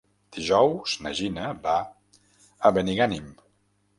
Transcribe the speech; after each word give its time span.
Dijous 0.35 0.93
na 1.07 1.11
Gina 1.19 1.51
va 1.67 1.75
a 2.69 2.71
Benigànim. 2.79 3.31